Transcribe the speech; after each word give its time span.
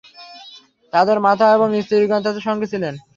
তাদের 0.93 1.17
মাতা 1.19 1.47
এবং 1.55 1.67
স্ত্রীগণও 1.83 2.25
তাদের 2.25 2.43
সঙ্গে 2.47 2.67
ছিলেন। 2.67 2.93